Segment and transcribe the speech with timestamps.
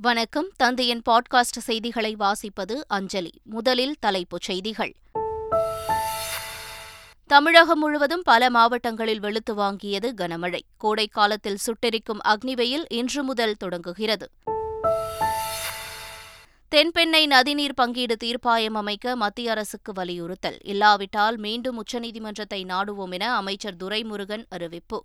[0.00, 0.48] வணக்கம்.
[0.56, 3.30] தந்தையின் பாட்காஸ்ட் செய்திகளை வாசிப்பது அஞ்சலி.
[3.42, 4.94] முதலில் தலைப்புச் செய்திகள்.
[7.26, 10.58] தமிழகம் முழுவதும் பல மாவட்டங்களில் வெளுத்து வாங்கியது கனமழை.
[10.76, 14.30] கோடைக்காலத்தில் சுட்டெரிக்கும் அக்னிவெயில் இன்று முதல் தொடங்குகிறது.
[16.70, 20.58] தென்பெண்ணை நதிநீர் பங்கீடு தீர்ப்பாயம் அமைக்க மத்திய அரசுக்கு வலியுறுத்தல்.
[20.62, 25.04] இல்லாவிட்டால் மீண்டும் உச்சநீதிமன்றத்தை நாடுவோம் என அமைச்சர் துரைமுருகன் அறிவிப்பு.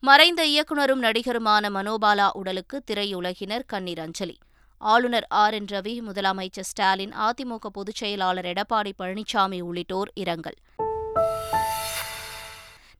[0.00, 4.38] மறைந்த இயக்குநரும் நடிகருமான மனோபாலா உடலுக்கு திரையுலகினர் கண்ணீர் அஞ்சலி.
[4.78, 5.54] ஆளுநர் ஆர்.
[5.54, 5.64] என்.
[5.64, 10.54] ரவி முதலமைச்சர் ஸ்டாலின் அதிமுக பொதுச் செயலாளர் எடப்பாடி பழனிசாமி உள்ளிட்டோர் இரங்கல்.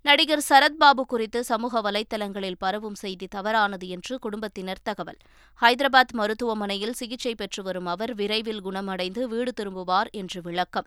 [0.02, 5.16] நடிகர் சரத்பாபு குறித்து சமூக வலைதளங்களில் பரவும் செய்தி தவறானது என்று குடும்பத்தினர் தகவல்.
[5.60, 10.86] ஹைதராபாத் மருத்துவமனையில் சிகிச்சை பெற்று வரும் அவர் விரைவில் குணமடைந்து வீடு திரும்புவார் என்று விளக்கம்.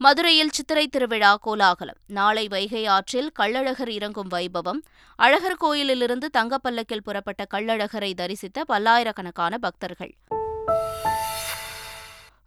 [0.00, 1.96] மதுரையில் சித்திரை திருவிழா கோலாகலம்.
[2.06, 4.80] நாளை வைகை ஆற்றில் கள்ளழகர் இறங்கும் வைபவம்.
[5.16, 10.14] அழகர் கோயிலிலிருந்து தங்கப்பல்லக்கில் புறப்பட்ட கள்ளழகரை தரிசித்த பல்லாயிரக்கணக்கான பக்தர்கள்.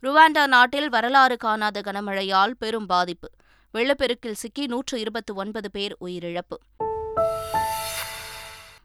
[0.04, 3.30] ருவாண்டா நாட்டில் வரலாறு காணாத கனமழையால் பெரும் பாதிப்பு.
[3.74, 6.58] வெள்ளப்பெருக்கில் சிக்கி நூற்று இருபத்தி ஒன்பது பேர் உயிரிழப்பு.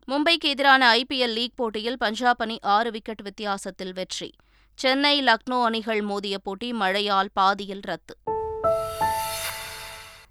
[0.09, 4.35] மும்பைக்கு எதிரான ஐபிஎல் லீக் போட்டியில் பஞ்சாப் அணி ஆறு விக்கெட் வித்தியாசத்தில் வெற்றி.
[4.75, 8.17] சென்னை லக்னோ அணிகள் மோதிய போட்டி மழையால் பாதியில் ரத்து.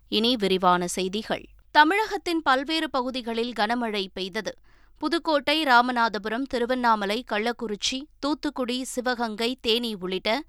[0.08, 1.46] இனி விரிவான செய்திகள்.
[1.72, 4.58] தமிழகத்தின் பல்வேறு பகுதிகளில் கனமழை பெய்தது.
[4.98, 10.44] புதுக்கோட்டை ராமநாதபுரம் திருவண்ணாமலை கள்ளக்குறிச்சி தூத்துக்குடி சிவகங்கை தேனி உள்ளிட்ட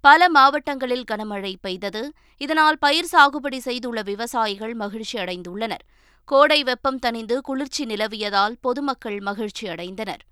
[0.00, 2.12] பல மாவட்டங்களில் கனமழை பெய்தது.
[2.36, 5.84] இதனால் பயிர் சாகுபடி செய்துள்ள விவசாயிகள் மகிழ்ச்சி அடைந்துள்ளனர்.
[6.24, 10.22] கோடை வெப்பம் தணிந்து குளிர்ச்சி நிலவியதால் பொதுமக்கள் மகிழ்ச்சி அடைந்தனர்.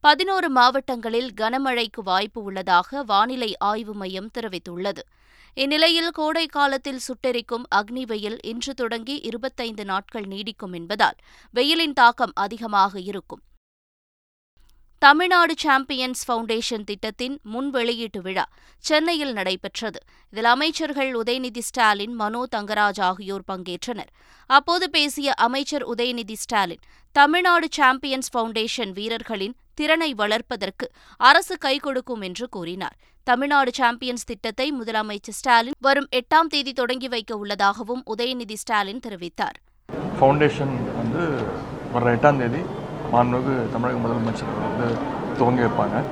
[0.00, 4.98] பதினோரு மாவட்டங்களில் கனமழைக்கு வாய்ப்பு உள்ளதாக வானிலை ஆய்வு மையம் தெரிவித்துள்ளது.
[5.62, 11.16] இந்நிலையில் கோடை காலத்தில் சுட்டெரிக்கும் அக்னி வெயில் இன்று தொடங்கி இருபத்தைந்து நாட்கள் நீடிக்கும் என்பதால்
[11.54, 13.42] வெயிலின் தாக்கம் அதிகமாக இருக்கும்.
[15.02, 18.44] தமிழ்நாடு சாம்பியன்ஸ் ஃபவுண்டேஷன் திட்டத்தின் முன் வெளியீட்டு விழா
[18.84, 20.00] சென்னையில் நடைபெற்றது.
[20.32, 24.12] இதில் அமைச்சர்கள் உதயநிதி ஸ்டாலின் மனோ தங்கராஜ் ஆகியோர் பங்கேற்றனர்.
[24.50, 30.86] அப்போது பேசிய அமைச்சர் உதயநிதி ஸ்டாலின் தமிழ்நாடு சாம்பியன்ஸ் ஃபவுண்டேஷன் வீரர்களின் திறனை வளர்ப்பதற்கு
[31.30, 32.96] அரசு கை கொடுக்கும் என்று கூறினார்.
[33.28, 39.56] தமிழ்நாடு சாம்பியன்ஸ் திட்டத்தை முதலமைச்சர் ஸ்டாலின் வரும் எட்டாம் தேதி தொடங்கி வைக்க உள்ளதாகவும் உதயநிதி ஸ்டாலின் தெரிவித்தார்.
[40.18, 41.22] ஃபவுண்டேஷன் வந்து
[41.94, 42.60] வர எட்டாம் தேதி
[43.12, 44.86] மாண்புமிகு தமிழக முதலமைச்சர் வந்து
[45.38, 46.02] துவங்கி வைப்பாங்க.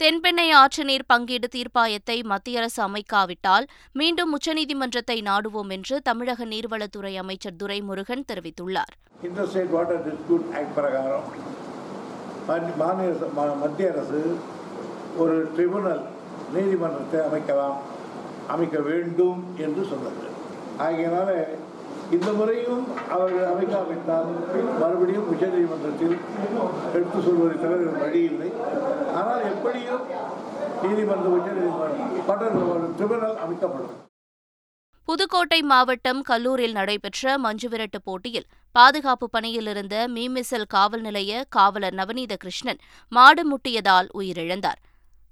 [0.00, 3.68] தென்பெண்ணை ஆற்று நீர் பங்கீடு தீர்ப்பாயத்தை மத்திய அரசு அமைக்காவிட்டால்
[4.00, 8.94] மீண்டும் உச்சநீதிமன்றத்தை நாடுவோம் என்று தமிழக நீர்வளத்துறை அமைச்சர் துரைமுருகன் தெரிவித்துள்ளார்.
[13.62, 14.20] மத்திய அரசு
[15.22, 16.02] ஒரு ட்ரிபுனல்
[16.54, 17.78] நீதிமன்றத்தை அமைக்கலாம்
[18.54, 20.26] அமைக்க வேண்டும் என்று சொன்னது
[20.84, 21.30] ஆகையினால
[22.14, 24.30] இந்த முறையும் அவர்கள் அமைக்காவிட்டால்
[24.80, 26.16] மறுபடியும் உச்ச நீதிமன்றத்தில்
[26.96, 28.48] எடுத்து சொல்வதை தவிர வழி இல்லை.
[29.20, 30.04] ஆனால் எப்படியும்
[30.84, 33.94] நீதிமன்றம் உச்சநீதிமன்றம் ட்ரிபுனல் அமைக்கப்படும்.
[35.08, 42.80] புதுக்கோட்டை மாவட்டம் கல்லூரில் நடைபெற்ற மஞ்சுவிரட்டு போட்டியில் பாதுகாப்பு பணியில் இருந்த மீமிசல் காவல் நிலைய காவலர் நவநீத கிருஷ்ணன்
[43.12, 44.80] மாடு முட்டியதால் உயிரிழந்தார்.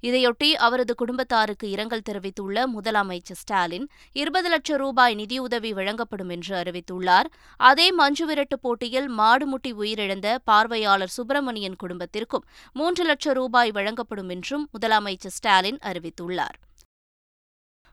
[0.03, 7.29] இதையொட்டி அவரது குடும்பத்தாருக்கு இரங்கல் தெரிவித்துள்ள முதலமைச்சர் ஸ்டாலின் இருபது லட்சம் ரூபாய் நிதியுதவி வழங்கப்படும் என்று அறிவித்துள்ளார்.
[7.57, 15.79] அதே மஞ்சுவிரட்டு போட்டியில் மாடுமுட்டி உயிரிழந்த பார்வையாளர் சுப்பிரமணியன் குடும்பத்திற்கும் மூன்று லட்சம் ரூபாய் வழங்கப்படும் என்றும் முதலமைச்சர் ஸ்டாலின்
[15.83, 16.59] அறிவித்துள்ளார்.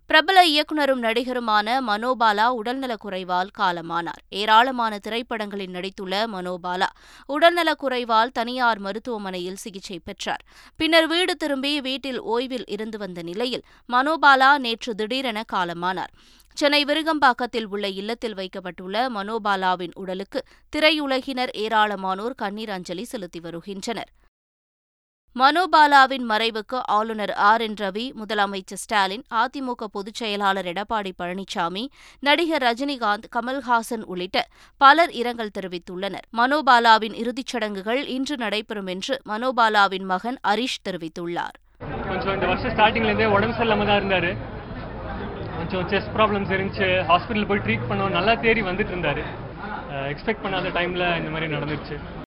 [0.09, 4.22] பிரபல இயக்குநரும் நடிகருமான மனோபாலா உடல்நலக்குறைவால் காலமானார்.
[4.30, 6.88] ஏராளமான திரைப்படங்களில் நடித்துள்ள மனோபாலா
[7.30, 10.44] உடல்நலக்குறைவால் தனியார் மருத்துவமனையில் சிகிச்சை பெற்றார்.
[10.75, 16.14] பின்னர் வீடு திரும்பி வீட்டில் ஓய்வில் இருந்து வந்த நிலையில் மனோபாலா நேற்று திடீரென காலமானார்.
[16.53, 20.44] சென்னை விருகம்பாக்கத்தில் உள்ள இல்லத்தில் வைக்கப்பட்டுள்ள மனோபாலாவின் உடலுக்கு
[20.76, 24.09] திரையுலகினர் ஏராளமானோர் கண்ணீர் அஞ்சலி செலுத்தி வருகின்றனர்.
[25.35, 31.85] மனோபாலாவின் மறைவுக்கு ஆளுநர் ஆர் என் ரவி முதலமைச்சர் ஸ்டாலின் அதிமுக பொதுச் செயலாளர் எடப்பாடி பழனிசாமி
[32.19, 34.47] நடிகர் ரஜினிகாந்த் கமல்ஹாசன் உள்ளிட்ட
[34.78, 36.25] பலர் இரங்கல் தெரிவித்துள்ளனர்.
[36.38, 41.55] மனோபாலாவின் இறுதிச் சடங்குகள் இன்று நடைபெறும் என்று மனோபாலாவின் மகன் அரிஷ் தெரிவித்துள்ளார்.
[42.08, 44.37] கொஞ்சம் இந்த வருஷம் உடம்பு சரியில்லாம தான் இருந்தாரு.
[45.58, 46.90] கொஞ்சம் செஸ்ட் ப்ராப்ளம்ஸ் இருந்துச்சு.
[47.11, 48.09] ஹாஸ்பிட்டல் போய் ட்ரீட் பண்ணோம்.
[48.09, 49.25] நல்லா தேடி வந்துட்டு இருந்தாரு.
[50.14, 52.19] எக்ஸ்பெக்ட் பண்ணாத டைம்ல இந்த மாதிரி நடந்துருச்சு.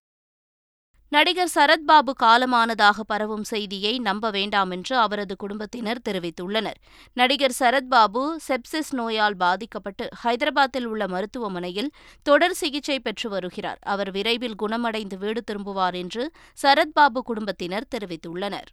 [1.13, 6.77] நடிகர் சரத்பாபு காலமானதாக பரவும் செய்தியை நம்ப வேண்டாம் என்று அவரது குடும்பத்தினர் தெரிவித்துள்ளனர்.
[7.13, 11.91] நடிகர் சரத்பாபு செப்சிஸ் நோயால் பாதிக்கப்பட்டு ஹைதராபாத்தில் உள்ள மருத்துவமனையில்
[12.23, 13.79] தொடர் சிகிச்சை பெற்று வருகிறார்.
[13.81, 16.31] அவர் விரைவில் குணமடைந்து வீடு திரும்புவார் என்று
[16.63, 18.71] சரத்பாபு குடும்பத்தினர் தெரிவித்துள்ளனர்.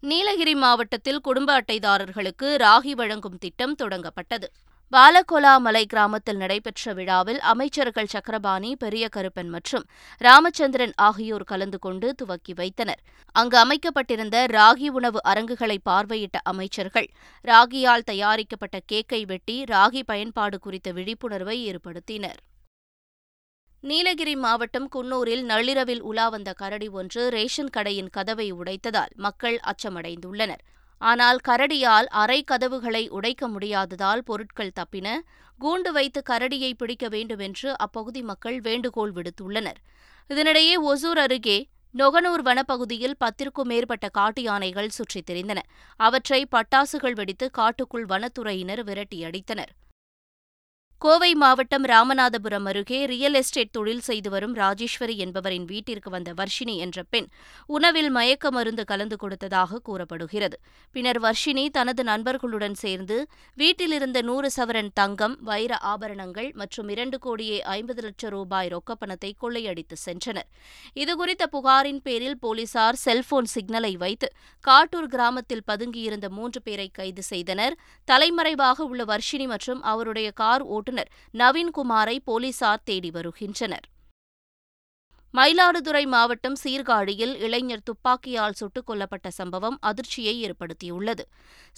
[0.00, 4.48] நீலகிரி மாவட்டத்தில் குடும்ப அட்டைதாரர்களுக்கு ராகி வழங்கும் திட்டம் தொடங்கப்பட்டது.
[4.92, 9.84] பாலகோலாமலை கிராமத்தில் நடைபெற்ற விழாவில் அமைச்சர்கள் சக்கரபாணி பெரிய கருப்பன் மற்றும்
[10.20, 13.00] ராமச்சந்திரன் ஆகியோர் கலந்து கொண்டு துவக்கி வைத்தனர்.
[13.32, 17.08] அங்கு அமைக்கப்பட்டிருந்த ராகி உணவு அரங்குகளை பார்வையிட்ட அமைச்சர்கள்
[17.44, 22.40] ராகியால் தயாரிக்கப்பட்ட கேக்கை வெட்டி ராகி பயன்பாடு குறித்த விழிப்புணர்வை ஏற்படுத்தினர்.
[23.80, 30.64] நீலகிரி மாவட்டம் குன்னூரில் நள்ளிரவில் உலா வந்த கரடி ஒன்று ரேஷன் கடையின் கதவை உடைத்ததால் மக்கள் அச்சமடைந்துள்ளனர்.
[30.98, 35.08] ஆனால் கரடியால் அறை கதவுகளை உடைக்க முடியாததால் பொருட்கள் தப்பின
[35.60, 39.78] கூண்டு வைத்து கரடியை பிடிக்க வேண்டுமென்று அப்பகுதி மக்கள் வேண்டுகோள் விடுத்துள்ளனர்.
[40.30, 41.58] இதனிடையே ஒசூர் அருகே
[41.94, 45.58] நொகனூர் வனப்பகுதியில் பத்திற்கும் மேற்பட்ட காட்டு யானைகள் சுற்றித் திரிந்தன.
[45.96, 49.72] அவற்றை பட்டாசுகள் வெடித்து காட்டுக்குள் வனத்துறையினர் விரட்டியடித்தனர்
[51.00, 57.02] கோவை மாவட்டம் ராமநாதபுரம் அருகே ரியல் எஸ்டேட் தொழில் செய்து வரும் ராஜேஸ்வரி என்பவரின் வீட்டிற்கு வந்த வர்ஷினி என்ற
[57.02, 57.28] பெண்
[57.66, 60.56] உணவில் மயக்க மருந்து கலந்து கொடுத்ததாக கூறப்படுகிறது.
[60.92, 63.18] பின்னர் வர்ஷினி தனது நண்பர்களுடன் சேர்ந்து
[63.54, 70.48] வீட்டிலிருந்த நூறு சவரன் தங்கம் வைர ஆபரணங்கள் மற்றும் இரண்டு கோடியே ஐம்பது லட்சம் ரூபாய் ரொக்கப்பணத்தை கொள்ளையடித்து சென்றனர்.
[70.96, 74.30] இதுகுறித்த புகாரின் பேரில் போலீசார் செல்போன் சிக்னலை வைத்து
[74.64, 77.76] காட்டூர் கிராமத்தில் பதுங்கியிருந்த மூன்று பேரை கைது செய்தனர்.
[78.04, 83.86] தலைமறைவாக உள்ள வர்ஷினி மற்றும் அவருடைய கார் ஓட்டுநர் நவீன்குமாரை போலீசார் தேடி வருகின்றனர்.
[85.34, 91.24] மயிலாடுதுறை மாவட்டம் சீர்காழியில் இளைஞர் துப்பாக்கியால் சுட்டுக் கொல்லப்பட்ட சம்பவம் அதிர்ச்சியை ஏற்படுத்தியுள்ளது.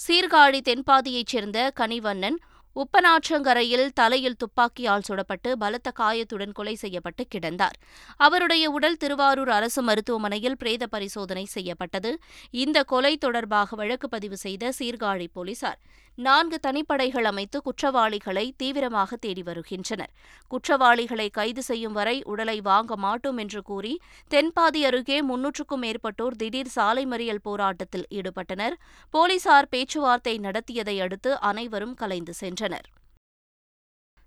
[0.09, 2.39] சீர்காழி தென்பாதியைச் சேர்ந்த கனிவண்ணன்
[2.77, 7.77] உப்பனாற்றங்கரையில் தலையில் துப்பாக்கியால் சுடப்பட்டு பலத்த காயத்துடன் கொலை செய்யப்பட்டு கிடந்தார்.
[8.17, 12.19] அவருடைய உடல் திருவாரூர் அரசு மருத்துவமனையில் பிரேத பரிசோதனை செய்யப்பட்டது.
[12.51, 15.81] இந்த கொலை தொடர்பாக வழக்கு பதிவு செய்த சீர்காழி போலீசார்
[16.27, 20.11] நான்கு தனிப்படைகள் அமைத்து குற்றவாளிகளை தீவிரமாக தேடி வருகின்றனர்.
[20.49, 23.95] குற்றவாளிகளை கைது செய்யும் வரை உடலை வாங்க மாட்டோம் என்று கூறி
[24.31, 28.77] தென்பாதி அருகே முன்னூற்றுக்கும் மேற்பட்டோர் திடீர் சாலை மறியல் போராட்டத்தில் ஈடுபட்டனர்.
[29.11, 32.89] போலீசார் பேச்சுவார்த்தை நடத்தியதை அடுத்து அனைவரும் கலைந்து சென்றனர்.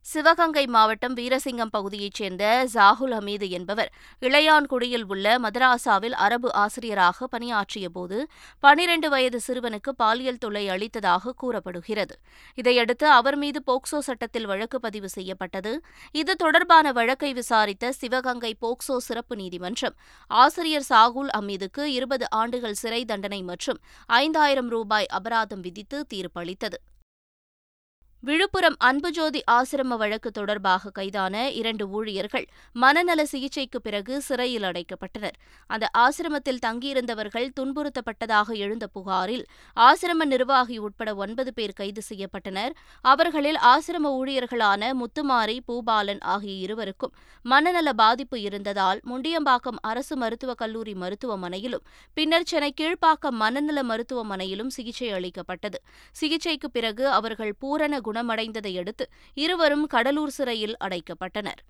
[0.05, 3.91] சிவகங்கை மாவட்டம் வீரசிங்கம் பகுதியைச் சேர்ந்த ஜாகுல் ஹமீது என்பவர்
[4.21, 8.17] இளையான்குடியில் உள்ள மதராசாவில் அரபு ஆசிரியராக பணியாற்றியபோது
[8.59, 12.15] பனிரண்டு வயது சிறுவனுக்கு பாலியல் தொல்லை அளித்ததாக கூறப்படுகிறது.
[12.57, 15.73] இதையடுத்து அவர் மீது போக்சோ சட்டத்தில் வழக்கு பதிவு செய்யப்பட்டது.
[16.11, 19.97] இது தொடர்பான வழக்கை விசாரித்த சிவகங்கை போக்சோ சிறப்பு நீதிமன்றம்
[20.27, 26.79] ஆசிரியர் சாகுல் அமீதுக்கு இருபது ஆண்டுகள் சிறை தண்டனை மற்றும் ஐந்தாயிரம் ரூபாய் அபராதம் விதித்து தீர்ப்பளித்தது.
[28.25, 35.35] விழுப்புரம் அன்புஜோதி ஆசிரம வழக்கு தொடர்பாக கைதான இரண்டு ஊழியர்கள் மனநல சிகிச்சைக்கு பிறகு சிறையில் அடைக்கப்பட்டனர்.
[35.67, 39.45] அந்த ஆசிரமத்தில் தங்கியிருந்தவர்கள் துன்புறுத்தப்பட்டதாக எழுந்த புகாரில்
[39.77, 42.69] ஆசிரம நிர்வாகி உட்பட ஒன்பது பேர் கைது செய்யப்பட்டனர்.
[43.01, 47.13] அவர்களில் ஆசிரம ஊழியர்களான முத்துமாரி பூபாலன் ஆகிய இருவருக்கும்
[47.45, 55.81] மனநல பாதிப்பு இருந்ததால் முண்டியம்பாக்கம் அரசு மருத்துவக் கல்லூரி மருத்துவமனையிலும் பின்னர் சென்னை கீழ்ப்பாக்கம் மனநல மருத்துவமனையிலும் சிகிச்சை அளிக்கப்பட்டது.
[56.11, 61.61] சிகிச்சைக்கு பிறகு அவர்கள் பூரண குணமடைந்ததையடுத்து இருவரும் கடலூர் சிறையில் அடைக்கப்பட்டனர்.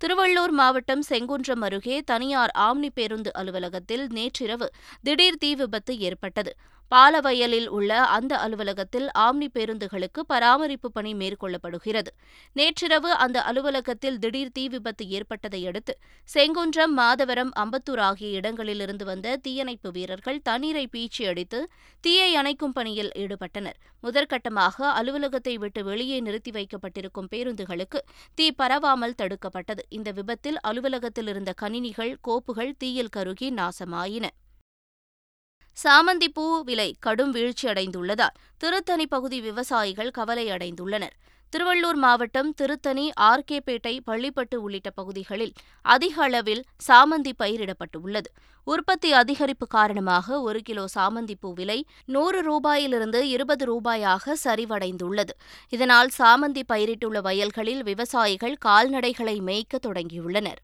[0.00, 4.70] திருவள்ளூர் மாவட்டம் செங்குன்றம் அருகே தனியார் ஆம்னி பேருந்து அலுவலகத்தில் நேற்றிரவு
[5.02, 6.52] திடீர் தீ விபத்து ஏற்பட்டது.
[6.92, 12.10] பாலவயலில் உள்ள அந்த அலுவலகத்தில் ஆம்னி பேருந்துகளுக்கு பராமரிப்பு பணி மேற்கொள்ளப்படுகிறது.
[12.52, 15.94] நேற்றிரவு அந்த அலுவலகத்தில் திடீர் தீ விபத்து ஏற்பட்டதை அடுத்து
[16.28, 21.60] செங்குன்றம் மாதவரம் அம்பத்தூர் ஆகிய இடங்களிலிருந்து வந்த தீயணைப்பு வீரர்கள் தண்ணீரை பீச்சி அடித்து
[22.00, 23.78] தீயை அணைக்கும் பணியில் ஈடுபட்டனர்.
[24.02, 28.00] முதற்கட்டமாக அலுவலகத்தை விட்டு வெளியே நிறுத்தி வைக்கப்பட்டிருக்கும் பேருந்துகளுக்கு
[28.34, 29.82] தீ பரவாமல் தடுக்கப்பட்டது.
[29.88, 34.28] இந்த விபத்தில் அலுவலகத்தில் இருந்த கணினிகள் கோப்புகள் தீயில் கருகி நாசமாயின.
[35.76, 41.14] சாமந்திப்பூ விலை கடும் வீழ்ச்சியடைந்துள்ளதால் திருத்தணி பகுதி விவசாயிகள் கவலை அடைந்துள்ளனர்.
[41.52, 45.52] திருவள்ளூர் மாவட்டம் திருத்தணி ஆர்கேபேட்டை பள்ளிப்பட்டு உள்ளிட்ட பகுதிகளில்
[45.82, 48.30] அதிக அளவில் சாமந்தி பயிரிடப்பட்டுள்ளது.
[48.64, 55.34] உற்பத்தி அதிகரிப்பு காரணமாக ஒரு கிலோ சாமந்தி பூ விலை நூறு ரூபாயிலிருந்து இருபது ரூபாயாக சரிவடைந்துள்ளது.
[55.68, 60.62] இதனால் சாமந்தி பயிரிட்டுள்ள வயல்களில் விவசாயிகள் கால்நடைகளை மேய்க்க தொடங்கியுள்ளனர்.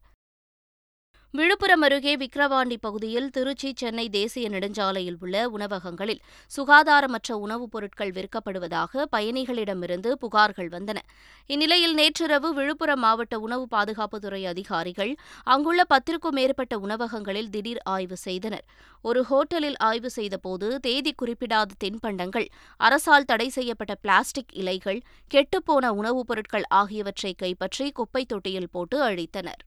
[1.33, 6.19] விழுப்புரம் அருகே விக்கிரவாண்டி பகுதியில் திருச்சி சென்னை தேசிய நெடுஞ்சாலையில் உள்ள உணவகங்களில்
[6.57, 10.97] சுகாதாரமற்ற உணவுப் பொருட்கள் விற்கப்படுவதாக பயணிகளிடமிருந்து புகார்கள் வந்தன.
[11.45, 18.65] இந்நிலையில் நேற்றிரவு விழுப்புரம் மாவட்ட உணவு பாதுகாப்புத்துறை அதிகாரிகள் அங்குள்ள பத்திற்கும் மேற்பட்ட உணவகங்களில் திடீர் ஆய்வு செய்தனர்.
[19.01, 25.01] ஒரு ஹோட்டலில் ஆய்வு செய்தபோது தேதி குறிப்பிடாத தின்பண்டங்கள் அரசால் தடை செய்யப்பட்ட பிளாஸ்டிக் இலைகள்
[25.33, 29.61] கெட்டுப்போன உணவுப் பொருட்கள் ஆகியவற்றை கைப்பற்றி குப்பைத் தொட்டியில் போட்டு அழித்தனர்.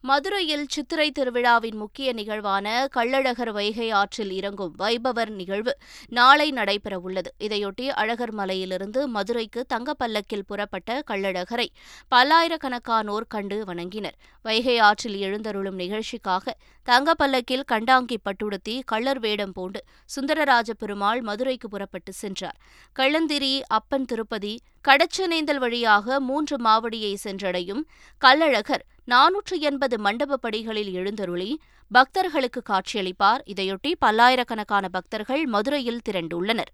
[0.00, 5.76] மதுரையில் சித்திரை திருவிழாவின் முக்கிய நிகழ்வான கள்ளழகர் வைகை ஆற்றில் இறங்கும் வைபவர் நிகழ்வு
[6.08, 7.30] நாளை நடைபெறவுள்ளது.
[7.40, 11.68] இதையொட்டி அழகர் மலையிலிருந்து மதுரைக்கு தங்கப்பல்லக்கில் புறப்பட்ட கள்ளழகரை
[12.14, 14.16] பல்லாயிரக்கணக்கானோர் கண்டு வணங்கினர்.
[14.42, 19.84] வைகை ஆற்றில் எழுந்தருளும் நிகழ்ச்சிக்காக தங்கப்பல்லக்கில் கண்டாங்கி பட்டுடுத்தி கள்ளர் வேடம் பூண்டு
[20.16, 22.58] சுந்தரராஜ பெருமாள் மதுரைக்கு புறப்பட்டு சென்றார்.
[22.98, 27.82] கள்ளந்திரி அப்பன் திருப்பதி கடச்சனேந்தல் வழியாக மூன்று மாவடியை சென்றடையும்
[28.20, 33.42] கள்ளழகர் நானூற்று எண்பது மண்டப படிகளில் எழுந்தருளி பக்தர்களுக்கு காட்சியளிப்பார்.
[33.46, 36.70] இதையொட்டி பல்லாயிரக்கணக்கான பக்தர்கள் மதுரையில் திரண்டுள்ளனர்.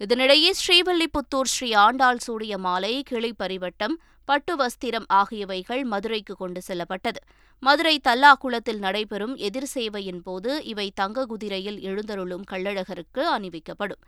[0.00, 7.20] இதனிடையே ஸ்ரீவல்லிபுத்தூர் ஸ்ரீ ஆண்டாள் சூடிய மாலை கிளி பரிவட்டம் பட்டு வஸ்திரம் ஆகியவைகள் மதுரைக்கு கொண்டு செல்லப்பட்டது.
[7.58, 14.02] மதுரை தல்லாக்குளத்தில் நடைபெறும் எதிர் சேவையின் போது இவை தங்க குதிரையில் எழுந்தருளும் கள்ளழகருக்கு அணிவிக்கப்படும்.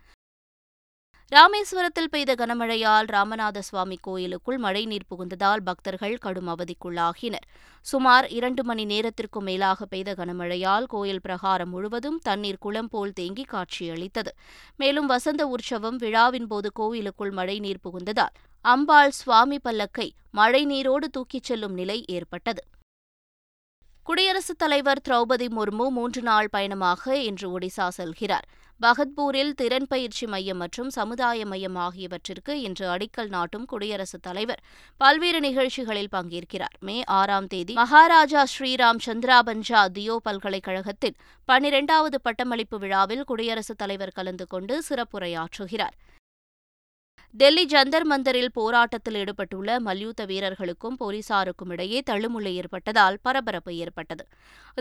[1.31, 7.47] ராமேஸ்வரத்தில் பெய்த கனமழையால் ராமநாத சுவாமி கோயிலுக்குள் மழைநீர் புகுந்ததால் பக்தர்கள் கடும் அவதிக்குள்ளாகினர்.
[7.81, 14.31] சுமார் இரண்டு மணி நேரத்திற்கும் மேலாக பெய்த கனமழையால் கோயில் பிரகாரம் முழுவதும் தண்ணீர் குளம் போல் தேங்கி காட்சியளித்தது.
[14.77, 22.05] மேலும் வசந்த உற்சவம் விழாவின் போது கோயிலுக்குள் மழைநீர் புகுந்ததால் அம்பாள் சுவாமி பல்லக்கை மழைநீரோடு தூக்கிச் செல்லும் நிலை
[22.07, 22.63] ஏற்பட்டது.
[24.03, 28.47] குடியரசுத் தலைவர் திரௌபதி முர்மு மூன்று நாள் பயணமாக இன்று ஒடிசா செல்கிறார்.
[28.81, 34.61] பகத்பூரில் திறன் பயிற்சி மையம் மற்றும் சமுதாய மையம் ஆகியவற்றிற்கு இன்று அடிக்கல் நாட்டும் குடியரசுத் தலைவர்
[34.97, 36.75] பல்வேறு நிகழ்ச்சிகளில் பங்கேற்கிறார்.
[36.79, 41.15] மே ஆறாம் தேதி மகாராஜா ஸ்ரீராம் சந்திராபஞ்சா தியோ பல்கலைக்கழகத்தின்
[41.45, 45.95] பனிரெண்டாவது பட்டமளிப்பு விழாவில் குடியரசுத் தலைவர் கலந்து கொண்டு சிறப்புரையாற்றுகிறார்.
[47.37, 54.27] டெல்லி ஜந்தர் மந்தரில் போராட்டத்தில் ஈடுபட்டுள்ள மல்யுத்த வீரர்களுக்கும் போலீசாருக்கும் இடையே தள்ளுமுள்ளை ஏற்பட்டதால் பரபரப்பு ஏற்பட்டது.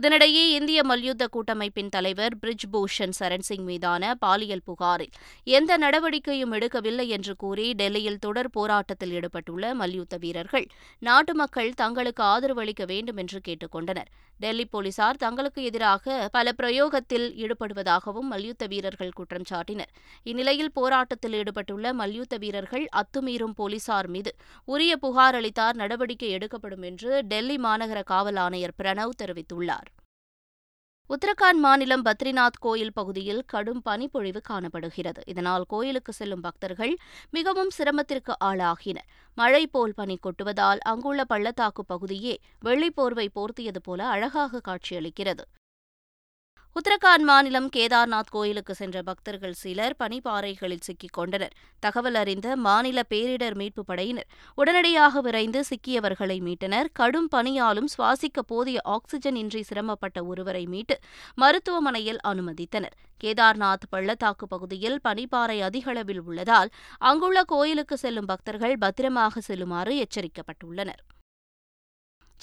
[0.01, 5.11] இதனிடையே இந்திய மல்யுத்த கூட்டமைப்பின் தலைவர் பிரிஜ் பூஷன் சரண் சிங் மீதான பாலியல் புகாரில்
[5.45, 10.67] எந்த நடவடிக்கையும் எடுக்கவில்லை என்று கூறி டெல்லியில் தொடர் போராட்டத்தில் ஈடுபட்டுள்ள மல்யுத்த வீரர்கள்
[10.99, 14.09] நாட்டு மக்கள் தங்களுக்கு ஆதரவு அளிக்க வேண்டும் என்று கேட்டுக் கொண்டனர்.
[14.39, 19.93] டெல்லி போலீசார் தங்களுக்கு எதிராக பல பிரயோகத்தில் ஈடுபடுவதாகவும் மல்யுத்த வீரர்கள் குற்றம் சாட்டினர்.
[20.23, 24.33] இந்நிலையில் போராட்டத்தில் ஈடுபட்டுள்ள மல்யுத்த வீரர்கள் அத்துமீறும் போலீசார் மீது
[24.75, 29.91] உரிய புகார் அளித்தார் நடவடிக்கை எடுக்கப்படும் என்று டெல்லி மாநகர காவல் ஆணையர் பிரணவ் தெரிவித்துள்ளார்.
[31.11, 35.23] உத்தரகாண்ட் மாநிலம் பத்ரிநாத் கோயில் பகுதியில் கடும் பனிப்பொழிவு காணப்படுகிறது.
[35.33, 36.95] இதனால் கோயிலுக்கு செல்லும் பக்தர்கள்
[37.31, 39.09] மிகவும் சிரமத்திற்கு ஆளாகினர்.
[39.39, 42.35] மழை போல் பனி கொட்டுவதால் அங்குள்ள பள்ளத்தாக்கு பகுதியே
[42.65, 45.45] வெள்ளிப்போர்வை போர்த்தியது போல அழகாக காட்சியளிக்கிறது.
[46.81, 51.53] உத்தரகாண்ட் மாநிலம் கேதார்நாத் கோயிலுக்கு சென்ற பக்தர்கள் சிலர் பனிப்பாறைகளில் சிக்கிக் கொண்டனர்.
[51.79, 56.85] தகவல் அறிந்த மாநில பேரிடர் மீட்புப் படையினர் உடனடியாக விரைந்து சிக்கியவர்களை மீட்டனர்.
[56.93, 60.99] கடும் பனியாலும் சுவாசிக்க போதிய ஆக்ஸிஜன் இன்றி சிரமப்பட்ட ஒருவரை மீட்டு
[61.35, 62.99] மருத்துவமனையில் அனுமதித்தனர்.
[63.25, 71.03] கேதார்நாத் பள்ளத்தாக்கு பகுதியில் பனிப்பாறை அதிகளவில் உள்ளதால் அங்குள்ள கோயிலுக்கு செல்லும் பக்தர்கள் பத்திரமாக செல்லுமாறு எச்சரிக்கப்பட்டுள்ளனர்.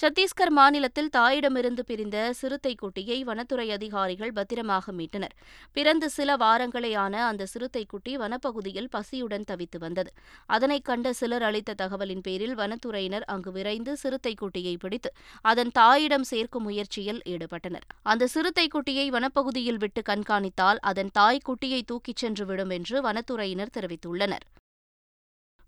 [0.02, 5.34] சத்தீஸ்கர் மாநிலத்தில் தாயிடமிருந்து பிரிந்த சிறுத்தை குட்டியை வனத்துறை அதிகாரிகள் பத்திரமாக மீட்டனர்.
[5.72, 10.12] பிறந்து சில வாரங்களேயான அந்த சிறுத்தை குட்டி வனப்பகுதியில் பசியுடன் தவித்து வந்தது.
[10.46, 16.62] அதனைக் கண்ட சிலர் அளித்த தகவலின் பேரில் வனத்துறையினர் அங்கு விரைந்து சிறுத்தை குட்டியை பிடித்து அதன் தாயிடம் சேர்க்கும்
[16.62, 17.86] முயற்சியில் ஈடுபட்டனர்.
[18.02, 24.46] அந்த சிறுத்தை குட்டியை வனப்பகுதியில் விட்டு கண்காணித்தால் அதன் தாய் குட்டியை தூக்கிச் சென்று விடும் என்று வனத்துறையினர் தெரிவித்துள்ளனர்.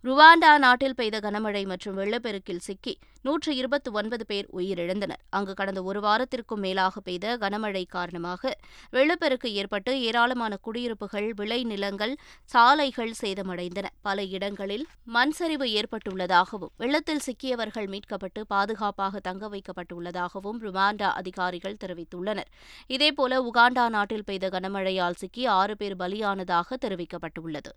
[0.07, 2.93] ருவாண்டா நாட்டில் பெய்த கனமழை மற்றும் வெள்ளப்பெருக்கில் சிக்கி
[3.27, 5.21] நூற்று இருபத்தி ஒன்பது பேர் உயிரிழந்தனர்.
[5.37, 8.53] அங்கு கடந்த ஒரு வாரத்திற்கும் மேலாக பெய்த கனமழை காரணமாக
[8.97, 12.13] வெள்ளப்பெருக்கு ஏற்பட்டு ஏராளமான குடியிருப்புகள் விளை நிலங்கள்
[12.55, 13.87] சாலைகள் சேதமடைந்தன.
[14.03, 14.85] பல இடங்களில்
[15.17, 22.53] மண் சரிவு ஏற்பட்டுள்ளதாகவும் வெள்ளத்தில் சிக்கியவர்கள் மீட்கப்பட்டு பாதுகாப்பாக தங்க வைக்கப்பட்டுள்ளதாகவும் ருவாண்டா அதிகாரிகள் தெரிவித்துள்ளனர்.
[22.97, 27.73] இதேபோல உகாண்டா நாட்டில் பெய்த கனமழையால் சிக்கி ஆறு பேர் பலியானதாக தெரிவிக்கப்பட்டுள்ளது.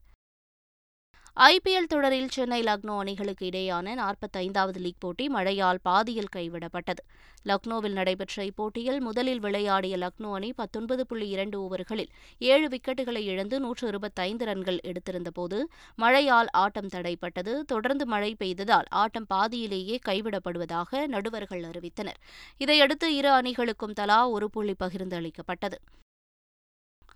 [1.46, 7.02] ஐபிஎல் தொடரில் சென்னை லக்னோ அணிகளுக்கு இடையேயான நாற்பத்தைந்தாவது லீக் போட்டி மழையால் பாதியில் கைவிடப்பட்டது.
[7.46, 13.88] லக்னோவில் நடைபெற்ற இப்போட்டியில் முதலில் விளையாடிய லக்னோ அணி பத்தொன்பது புள்ளி இரண்டு ஓவர்களில் ஏழு விக்கெட்டுகளை இழந்து நூற்று
[13.88, 15.60] இருபத்தைந்து ரன்கள் எடுத்திருந்தபோது
[15.96, 17.60] மழையால் ஆட்டம் தடைப்பட்டது.
[17.60, 22.20] தொடர்ந்து மழை பெய்ததால் ஆட்டம் பாதியிலேயே கைவிடப்படுவதாக நடுவர்கள் அறிவித்தனர்.
[22.58, 25.80] இதையடுத்து இரு அணிகளுக்கும் தலா ஒரு புள்ளி பகிர்ந்து அளிக்கப்பட்டது.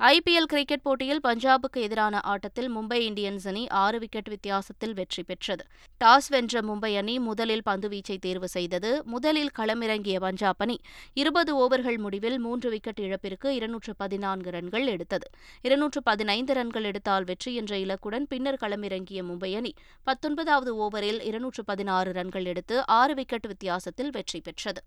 [0.10, 5.64] ஐபிஎல் கிரிக்கெட் போட்டியில் பஞ்சாபுக்கு எதிரான ஆட்டத்தில் மும்பை இந்தியன்ஸ் அணி ஆறு விக்கெட் வித்தியாசத்தில் வெற்றி பெற்றது.
[6.02, 8.92] டாஸ் வென்ற மும்பை அணி முதலில் பந்துவீச்சை தேர்வு செய்தது.
[9.06, 10.78] முதலில் களமிறங்கிய பஞ்சாப் அணி
[11.14, 15.28] இருபது ஓவர்கள் முடிவில் மூன்று விக்கெட் இழப்பிற்கு இருநூற்று பதினான்கு ரன்கள் எடுத்தது.
[15.62, 22.12] இருநூற்று பதினைந்து ரன்கள் எடுத்தால் வெற்றி என்ற இலக்குடன் பின்னர் களமிறங்கிய மும்பை அணி பத்தொன்பதாவது ஓவரில் இருநூற்று பதினாறு
[22.12, 24.84] ரன்கள் எடுத்து ஆறு விக்கெட் வித்தியாசத்தில் வெற்றி பெற்றது.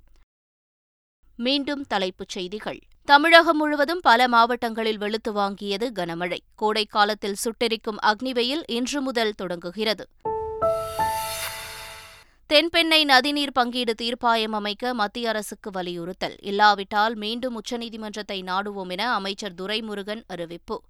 [1.37, 2.79] மீண்டும் தலைப்புச் செய்திகள்.
[3.05, 6.39] தமிழகம் முழுவதும் பல மாவட்டங்களில் வெளுத்து வாங்கியது கனமழை.
[6.55, 10.09] கோடை காலத்தில் சுட்டெரிக்கும் அக்னிவெயில் இன்று முதல் தொடங்குகிறது.
[12.49, 16.37] தென்பெண்ணை நதிநீர் பங்கீடு தீர்ப்பாயம் அமைக்க மத்திய அரசுக்கு வலியுறுத்தல்.
[16.41, 20.83] இல்லாவிட்டால் மீண்டும் உச்சநீதிமன்றத்தை நாடுவோம் என அமைச்சர் துரைமுருகன் அறிவிப்பு.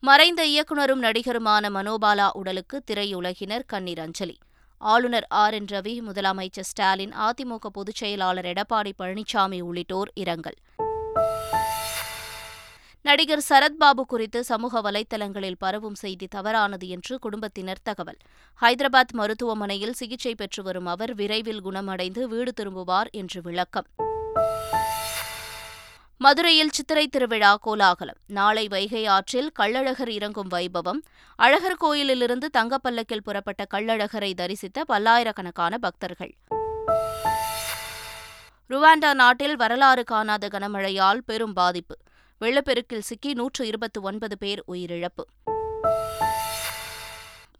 [0.00, 4.38] மறைந்த இயக்குநரும் நடிகருமான மனோபாலா உடலுக்கு திரையுலகினர் கண்ணீர் அஞ்சலி.
[4.78, 5.54] ஆளுநர் ஆர்.
[5.54, 5.64] என்.
[5.64, 10.54] ரவி முதலமைச்சர் ஸ்டாலின் அதிமுக பொதுச் செயலாளர் எடப்பாடி பழனிசாமி உள்ளிட்டோர் இரங்கல்.
[13.02, 18.16] நடிகர் சரத்பாபு குறித்து சமூக வலைதளங்களில் பரவும் செய்தி தவறானது என்று குடும்பத்தினர் தகவல்.
[18.60, 23.86] ஹைதராபாத் மருத்துவமனையில் சிகிச்சை பெற்று வரும் அவர் விரைவில் குணமடைந்து வீடு திரும்புவார் என்று விளக்கம்.
[26.18, 28.16] மதுரையில் சித்திரை திருவிழா கோலாகலம்.
[28.26, 31.00] நாளை வைகை ஆற்றில் கள்ளழகர் இறங்கும் வைபவம்.
[31.36, 36.34] அழகர் கோயிலிலிருந்து தங்கப்பல்லக்கில் புறப்பட்ட கள்ளழகரை தரிசித்த பல்லாயிரக்கணக்கான பக்தர்கள்.
[38.70, 41.96] ருவாண்டா நாட்டில் வரலாறு காணாத கனமழையால் பெரும் பாதிப்பு.
[42.40, 45.24] வெள்ளப்பெருக்கில் சிக்கி நூற்று இருபத்தி ஒன்பது பேர் உயிரிழப்பு.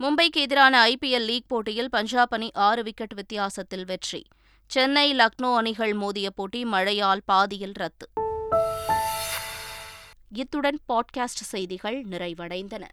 [0.01, 4.27] மும்பைக்கு எதிரான ஐபிஎல் லீக் போட்டியில் பஞ்சாப் அணி ஆறு விக்கெட் வித்தியாசத்தில் வெற்றி.
[4.67, 8.11] சென்னை லக்னோ அணிகள் மோதிய போட்டி மழையால் பாதியில் ரத்து.
[10.29, 12.89] இத்துடன் பாட்காஸ்ட் செய்திகள் நிறைவடைந்தன.